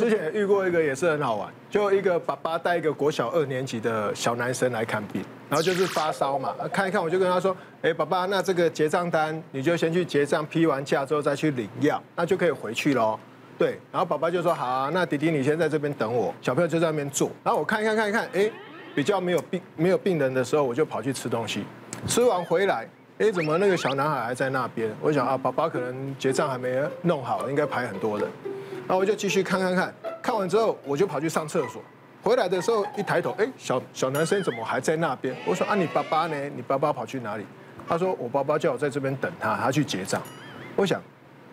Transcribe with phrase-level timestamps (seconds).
[0.00, 13.20] 之前遇过一个也是很好玩，就一个爸爸带一个国小二年级的小男生来看病，然后就是发烧嘛，看一看我就跟他说，哎，爸爸，那这个结账单你就先去结账，批完假之后再去领药，那就可以回去喽。
[13.58, 18.50] 对，然后爸爸就说好啊，那弟弟你先在这边等我，小朋友就在那边坐，然后我看一看看一看，哎，
[18.94, 21.62] 比较没有病没有病人的时候，我就跑去吃东西，
[22.06, 22.88] 吃完回来。
[23.18, 24.90] 哎，怎么那个小男孩还在那边？
[24.98, 28.26] 我想啊，爸爸可能结账还没弄好，应该排很多人。
[28.90, 31.80] 然后我就继续看看看，看完之后我就跑去上厕所。
[32.24, 35.32] 回来的时候一抬头，哎，小小男生怎么还在那边？
[35.46, 36.36] 我说啊，你爸爸呢？
[36.56, 37.46] 你爸爸跑去哪里？
[37.88, 40.20] 他说我爸爸叫我在这边等他，他去结账。
[40.74, 41.00] 我想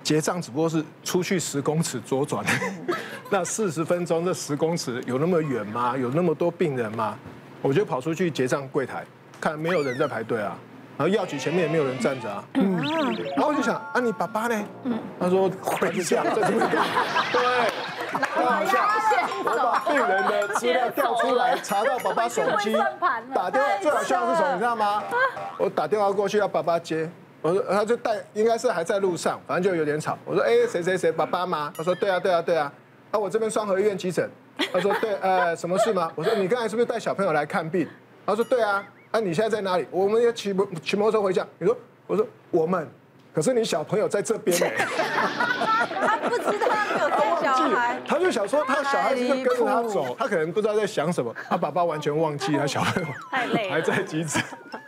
[0.02, 2.44] 结账只不过是出去十公尺左转，
[3.30, 5.96] 那四十分钟这十公尺有那么远吗？
[5.96, 7.16] 有那么多病人吗？
[7.62, 9.05] 我就跑出去结账柜台，
[9.40, 10.58] 看没有人在排队啊。
[10.98, 12.76] 然后药局前面也没有人站着啊，嗯，
[13.36, 14.66] 然后我就想啊，你爸爸呢？
[14.84, 16.60] 嗯，他说回家在这边，
[17.32, 17.72] 对，
[18.20, 18.80] 开玩笑，
[19.46, 22.76] 我把病人的资料调出来，查到爸爸手机，
[23.32, 25.04] 打电话，最好笑的是什么，你知道吗？
[25.60, 27.08] 我打电话过去要爸爸接，
[27.43, 30.18] 我说他就带，应该是还在路上，反正就有点吵。
[30.26, 31.71] 我说哎，谁谁谁，爸爸吗？
[31.77, 32.74] 他说对啊对啊对啊，
[33.12, 34.27] 啊我这边双和医院急诊，
[34.74, 36.12] 他说对，呃什么事吗？
[36.16, 37.88] 我说你刚才是不是带小朋友来看病？
[38.26, 38.84] 他说对啊。
[39.12, 39.86] 啊，你现在在哪里？
[39.90, 41.46] 我们要骑摩骑摩托车回家。
[41.60, 41.77] 你说，
[42.08, 42.88] 我说我们，
[43.34, 44.66] 可是你小朋友在这边呢。
[45.99, 51.34] 他不知道他没有带小孩，他就想说他小孩子就跟着他走，他可能不知道在想什么。
[51.49, 54.44] 他爸爸完全忘记他小朋友太累，还在急诊。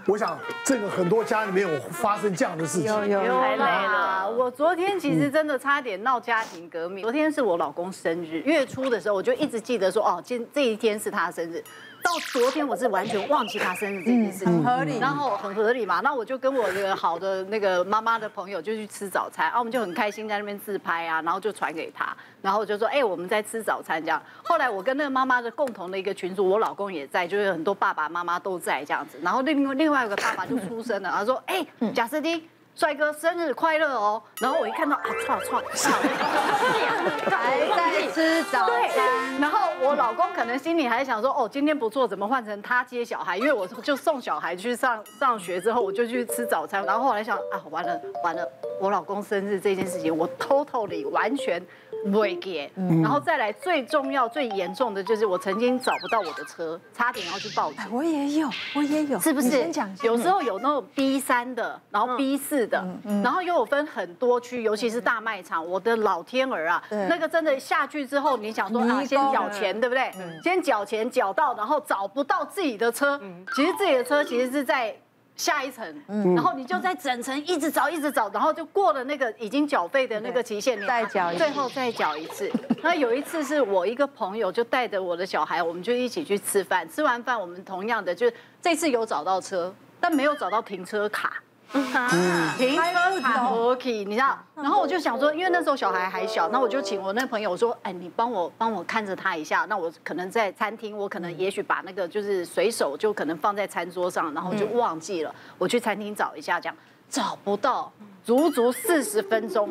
[0.05, 2.87] 我想这个很多家里面有发生这样的事情。
[3.07, 4.18] 有有太累了。
[4.49, 7.03] 我昨天其实真的差点闹家庭革命。
[7.03, 11.63] 昨天是我老公生日，月初的时候我就一直记得说，哦，今这一天是他的生日。
[12.01, 15.99] 到昨天我是完全忘记他生日这件事情，很合理，然后很合理嘛。
[15.99, 24.19] 那我就跟我这个好的那个妈妈的朋友就去吃早餐，啊，我们就很开心在那边自拍啊，然后就传给他，然后我就说，哎，我们在吃早餐这样。
[24.41, 29.19] 后来我跟那个妈妈的共同的一个群组，我老公也在，就是很多爸爸妈妈都在这样子。
[29.21, 32.41] 然后另外另外一个爸爸就出声了，他说，哎，贾斯汀。
[32.75, 34.21] 帅哥生日快乐哦！
[34.41, 35.89] 然后我一看到啊，唰唰唰，
[37.29, 39.39] 还在吃早餐。
[39.41, 43.37] 然后我老公可能心里还想说，哦，今天不错，怎么换成他接小孩？
[43.37, 46.85] 因为我就送小孩去上 上学之后，我就去吃早餐。
[46.85, 48.49] 然后后来想啊，完了完了，
[48.79, 51.61] 我老公生日这件事情，我 totally 完全。
[52.05, 57.81] 不会给，然后再来最重要、最严重的就是我曾经找不到我的车，差点要去报警。
[57.91, 59.69] 我也有，我也有，是不是？
[60.03, 62.85] 有时候有那种 B 三的，然后 B 四的，
[63.23, 65.65] 然后又有分很多区，尤其是大卖场。
[65.65, 70.11] 我的老天儿啊，那个真的下去之后，你想说啊，先缴钱，对不对？
[70.43, 73.19] 先缴钱缴到，然后找不到自己的车。
[73.53, 74.95] 其实自己的车其实是在。
[75.39, 76.03] 下一层，
[76.35, 82.51] 然后你就在整层一直找，一直找，然后就过了那个已经缴费的那个期限，你再缴，最后再缴一次。
[82.83, 88.29] 那有一次是我一个朋友就带着我的小孩，我们就一起去吃饭，吃完饭我们同样的就
[88.61, 91.41] 这次有找到车，但没有找到停车卡。
[91.73, 92.81] 嗯，停车
[93.21, 93.43] 卡
[93.85, 94.37] 你知道？
[94.55, 99.65] 然后我就想说，因为那时候小孩还小，那我就请我那朋友说，哎，你帮我帮我看着他一下。
[99.69, 105.33] 那我可能在餐厅，我可能也许把那个就是随手就可能放在餐桌上，然后就忘记了。
[105.57, 106.75] 我去餐厅找一下，这样
[107.07, 107.91] 找不到，
[108.23, 109.69] 足足四十分钟，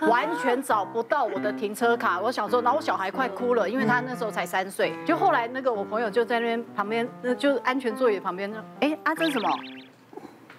[0.00, 2.20] 完全找不到我的停车卡。
[2.20, 4.94] 我想说，然后我小孩快哭了，因为他那时候才三岁。
[5.06, 9.48] 就后来那个我朋友就在那边旁边，那就安全座椅旁边，哎，啊，这是什么？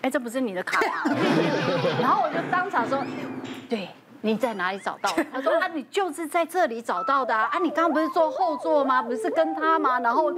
[0.01, 1.15] 哎，这不是你的卡吗？
[1.99, 3.03] 然后我就当场说，
[3.67, 3.89] 对，
[4.21, 5.13] 你在哪里找到？
[5.31, 7.49] 他说啊，你就是在这里找到的啊！
[7.51, 9.01] 啊，你刚刚不是坐后座吗？
[9.01, 9.99] 不是跟他吗？
[9.99, 10.31] 然后，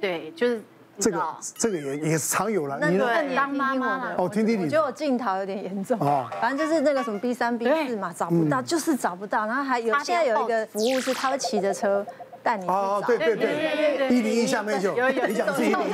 [0.00, 0.62] 对，就是
[0.98, 1.22] 这个，
[1.56, 2.78] 这个也也是常有了。
[2.78, 6.30] 那个你当妈妈哦，听听你，我觉得我镜头有点严重啊。
[6.40, 9.46] 反正就是那个什么 B 三 B 四嘛，找不到，就是找不到。
[9.46, 12.06] 然后还有现在有一个服务是，他会骑着车。
[12.42, 15.92] 带你去找，对对对，一零一下面就有，你讲是一零一，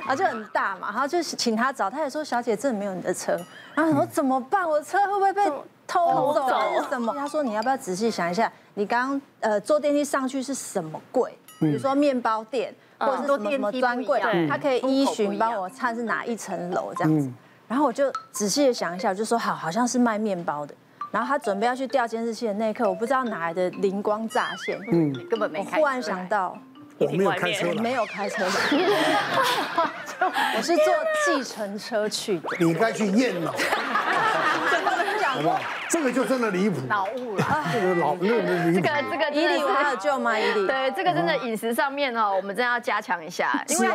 [0.00, 3.38] 然后就很大嘛，然后就请他找，他也说小姐这里没有你的车，
[3.74, 4.68] 然后我说怎么办？
[4.68, 5.44] 我车会不会被
[5.86, 7.14] 偷走还是什么？
[7.16, 11.36] 他说你要不要仔细想一下，你刚刚呃坐电梯上去是什么柜？
[11.60, 17.30] 比如说面包店或者是什么什么专柜，他可以依循帮我看是哪一层楼这样子。
[17.68, 20.74] 然后我就仔细的想一下，我就说好，好像是卖面包的。
[21.12, 25.76] 然后他准备要去调监视器的那一刻，我不知道哪来的灵光乍现，嗯，根本没开。
[25.78, 26.58] 我忽然想到，
[26.98, 28.50] 我没有开车，没有开车的，
[30.56, 30.84] 我是坐
[31.26, 32.48] 计程车去的。
[32.58, 33.52] 你该去验了，
[35.22, 35.60] 好不好？
[35.92, 37.44] 这个就真的离谱，脑雾了。
[37.70, 38.80] 这个老那个离谱。
[38.80, 40.38] 这个这个以礼我还有救吗？
[40.40, 40.66] 以礼。
[40.66, 43.88] 对，这个真的饮食上面哦，我们真的要加强一下，因为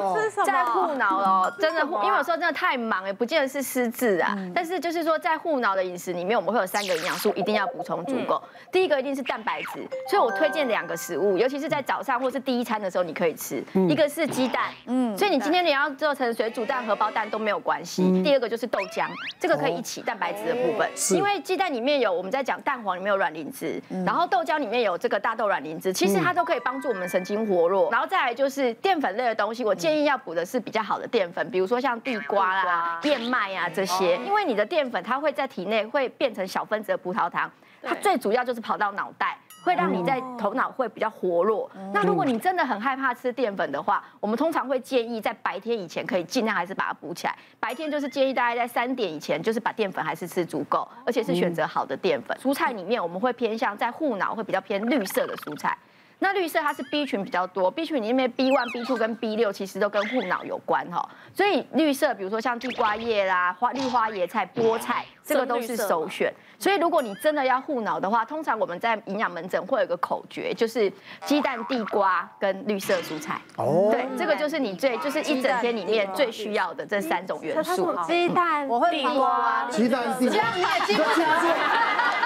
[0.45, 4.37] 在护脑哦，真的，因为有时候真的太忙，也不见得是失智啊。
[4.53, 8.39] 但是就是说，在护脑的饮食里面，我们会有三个营养素一定要补充足够。
[8.71, 13.63] 第一个一定是蛋白质，所以我推荐两个食物，尤其是在早上或是第一餐的时候，你可以吃。
[13.89, 18.21] 一个是鸡蛋，嗯，所以你今天你要做成水煮蛋、荷包蛋都没有关系。
[18.21, 19.07] 第二个就是豆浆，
[19.39, 27.89] 这个可以一起蛋白质的部分，因为鸡蛋里面有我们在讲蛋黄里面有卵磷脂，然后豆浆里面有这个大豆卵磷脂，其实它都可以帮助我们神经活络。
[27.91, 37.49] 然后再来就是淀粉类的东西，我建议要补的是比较好的淀粉，比如说像地瓜啦、燕麦啊这些，因为你的淀粉它会在体内会变成小分子的葡萄糖，
[37.81, 39.37] 它最主要就是跑到脑袋。
[39.63, 41.69] 会让你在头脑会比较活络。
[41.93, 47.35] 那如果你真的很害怕吃淀粉的话，我们通常会建议在白天以前可以尽量还是把它补起来。
[47.59, 52.37] 白天就是建议大家在三点以前，就是把淀粉还是吃足够，而且是选择好的淀粉。
[52.41, 55.77] 蔬菜里面我们会偏向在护脑会比较偏绿色的蔬菜。
[56.19, 66.33] 那绿色它是 B 群比较多，B 群里面 B one、B two 跟 B 六其实都跟护脑有关哈，所以绿色比如说像地瓜叶啦、花绿花椰菜、菠菜，这个都是首选。
[66.57, 70.91] 所以如果你真的要护脑的话，通常我们在营养门诊会有一个口诀，就是
[71.23, 73.39] 鸡蛋、地瓜跟绿色蔬菜。
[73.57, 77.95] 哦，对，这个就是你最就是一整天里面最需要的这三种元素。
[78.07, 81.27] 鸡蛋，我会地瓜，鸡蛋、地瓜，你也记不起来，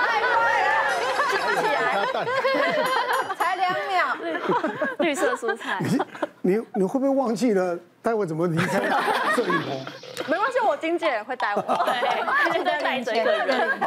[0.07, 0.33] 太快
[0.63, 0.73] 了，
[1.29, 1.81] 记不起来。
[4.99, 5.79] 绿色蔬菜。
[5.79, 5.99] 你
[6.41, 7.77] 你你会不会忘记了？
[8.03, 8.79] 待会怎么离开
[9.35, 9.85] 摄影棚？
[10.27, 11.61] 没关系，我经纪人会带我。
[11.61, 13.79] 对，就带着一个人。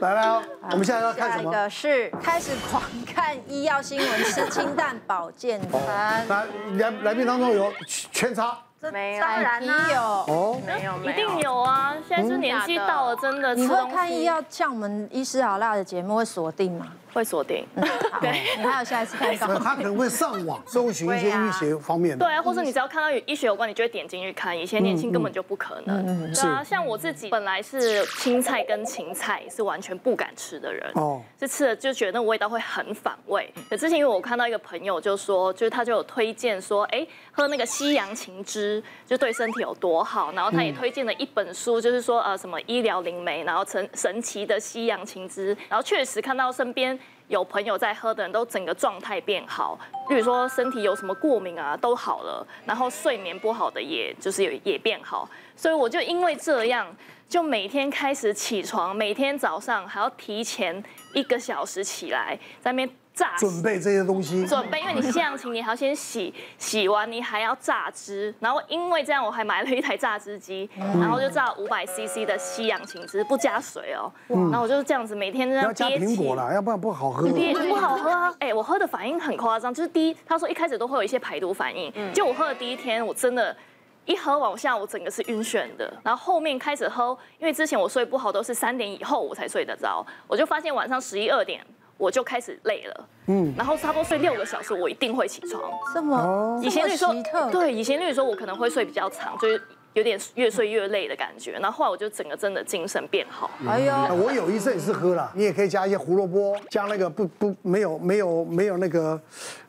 [0.00, 1.50] 来来，我们现在要看什么？
[1.52, 6.24] 下一个是开始狂看医药新闻，吃清淡保健餐。
[6.28, 6.46] 来，
[6.78, 8.56] 来来宾当中有全插。
[8.92, 10.00] 没有，当然有。
[10.00, 11.96] 哦，没有，一定有啊！
[12.08, 13.54] 现在是年纪到了，真的。
[13.54, 16.86] 你会看医药像我们医师好辣的节目会锁定吗？
[17.10, 17.66] 会锁定，
[18.20, 24.56] 对，你还有下一次看到 他可能会上网搜寻一些医学方面的，对啊，或者你只要看到与医学有关，你就会点进去看。
[24.56, 33.52] 以前年轻根本就不可能，对啊，像我自己本来是青菜跟芹菜是完全不敢吃的人，哦，是吃了就觉得那个味道会很反胃。
[33.70, 38.67] 可之前因为我看到一个朋友就说，就是他就有推荐说，哎，喝那个西洋芹汁
[39.06, 46.98] 就对身体有多好，然后他也推荐了一本书，就是说呃什么医疗灵媒，然后神神奇的西洋芹汁，然后确实看到身边。
[47.28, 49.78] 有朋友在喝的人都整个状态变好，
[50.08, 56.86] 比如说身体有什么过敏啊都好了，然后睡眠不好的也就是也也变好，所以我就因为这样，
[57.28, 60.82] 就每天开始起床，每天早上还要提前
[61.14, 62.88] 一个小时起来在那边。
[63.18, 75.64] 炸准备这些东西，准备，因为你西洋芹你还要先洗，洗完你还要榨汁，然后因为这样我还买了一台榨汁机，然后就榨五百 CC 的西洋芹汁，不加水哦，然后我就是这样子每天这样。
[75.64, 77.28] 要加苹果啦，要不然不好喝。
[77.28, 83.56] 不好喝啊，哎，我喝的反应很夸张，就是第一，他说一开始都会有一些排毒反应，就我喝的第一天，我真的，
[84.04, 91.64] 一喝往下我整个是晕眩的，然后后面开始喝，因为之前我睡不好都是三点以后我才睡得着，我就发现晚上十一二点。
[91.98, 95.60] 我就开始累了，嗯，然后差不多睡六个小时，我一定会起床。
[95.92, 99.60] 这么以前你说特对，以前你说我可能会睡比较长，就是
[99.94, 101.58] 有点越睡越累的感觉。
[101.58, 103.50] 然后后来我就整个真的精神变好。
[103.66, 109.20] 哎呦，我有一阵也是喝了，你也可以加一些胡萝卜，加那个不不没有没有没有那个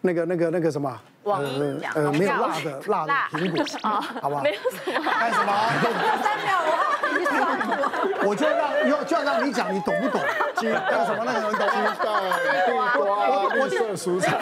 [0.01, 1.41] 那个那个那个什么，呃
[1.95, 4.43] 呃没有辣的辣的苹果啊，好不好？
[4.43, 5.51] 没有什么，干什么？
[6.21, 6.89] 三秒我。
[8.25, 10.19] 我就让要就要让你讲，你懂不懂？
[10.57, 11.53] 鸡叫什么那个人懂？
[11.53, 11.95] 鸡蛋、地
[13.95, 14.37] 蔬菜。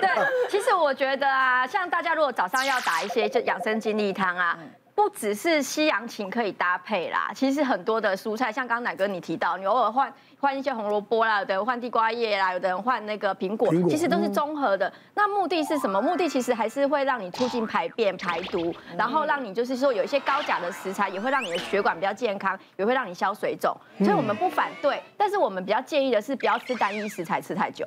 [0.00, 0.08] 对，
[0.48, 4.58] 其实我觉得啊，像大家如果早上要打一些就养生精力汤啊。
[4.98, 14.92] 不只是西洋芹可以搭配啦，其实很多的蔬菜，像刚刚乃哥你提到，你偶尔换换一些红萝卜啦，有的人换地瓜叶啦，有的人换那个苹果，其实都是综合的。
[15.14, 16.02] 那目的是什么？
[16.02, 23.72] 目的其实还是会让你促进排便排毒，然后让你就是说有一些高钾的食材，也会让你的血管比较健康，也会让你消水肿。
[23.98, 27.86] 所以我们不反对，但是我们比较建议的是不要吃单一食材吃太久。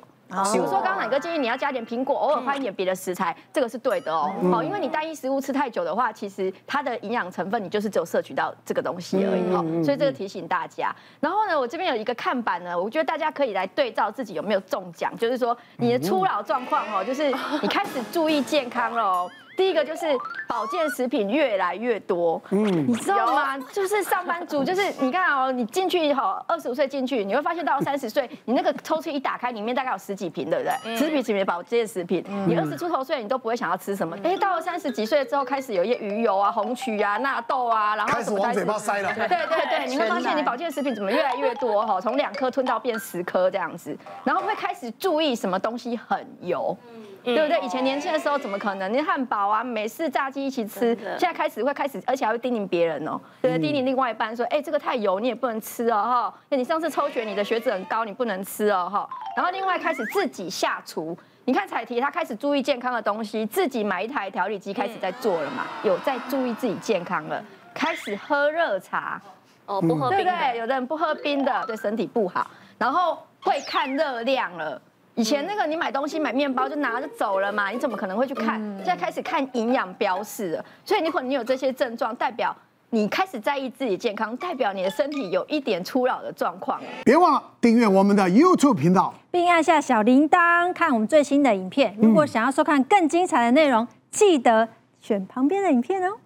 [0.52, 4.32] 比如说，刚刚乃哥建议你要加点苹果，偶尔换一点别的食材，这个是对的哦。
[4.50, 9.62] 好，因为你单一食物吃太久的话，其实它的营养成分你就是只有摄取到这个东西而已哈。
[9.84, 10.94] 所以这个提醒大家。
[11.20, 19.30] 然后呢，我这边有一个看板呢，我觉得大家可以来对照自己有没有中奖，就是说你的初老状况哦，就是你开始注意健康了哦。
[19.56, 20.06] 第一个就是
[20.48, 23.58] 保健食品越来越多，嗯，你知道吗？
[23.72, 30.96] 就是上班族，就是你看哦，你进去以后，二十五岁进去，你会发现到三十岁， 你那个抽屉一打开，里面大概有十几瓶，对不对？
[30.96, 34.16] 十几瓶的保健食品，你二十出头岁，你都不会想要吃什么。
[34.24, 39.12] 哎，到了三十几岁之后，开始有一些鱼油啊、红曲啊、纳豆啊，然后开始往嘴巴塞了。
[39.14, 39.36] 对对
[39.68, 42.00] 对，你会发现你保健食品怎么越来越多哈？
[42.00, 46.76] 从两颗吞到变十颗这样子，然后会开始注意什么东西很油。
[47.24, 47.60] 对不对？
[47.60, 48.92] 以前年轻的时候怎么可能？
[48.92, 56.34] 你汉堡啊、美式炸鸡一起吃，现在开始会开始，而且还会叮咛别人哦，对，叮咛另外一半说，哎，这个太油，你也不能吃哦，哈。
[56.48, 59.08] 那你上次抽血，你的血脂很高，你不能吃哦，哈。
[59.36, 69.20] 然后另外开始自己下厨，你看彩提他开始注意健康的东西，自己买一台调理机开始在做了嘛，有在注意自己健康了，开始喝热茶，
[69.66, 70.58] 哦，不喝冰，对不对？
[70.58, 74.80] 有的人不喝冰的，对身体不好，然后会看热量了。
[75.14, 78.58] 以前那个你买东西买面包就拿着走了嘛，你怎么可能会去看？
[78.78, 82.56] 现在开始看营养标示了，所以如果你有这些症状，代表
[82.88, 86.80] 你开始在意自己健康，代表你的身体有一点初老的状况。
[87.04, 91.94] 别忘了订阅我们的 YouTube 频道，并按下小铃铛看我们最新的影片。
[92.00, 94.66] 如果想要收看更精彩的内容，记得
[95.02, 96.16] 选旁边的影片哦。